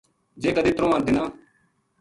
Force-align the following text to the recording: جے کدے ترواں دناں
جے 0.41 0.49
کدے 0.55 0.71
ترواں 0.77 1.01
دناں 1.05 1.27